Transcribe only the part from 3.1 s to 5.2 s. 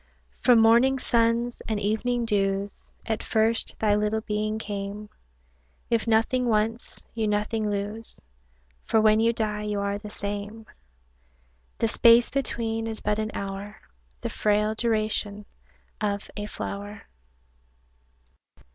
first thy little being came;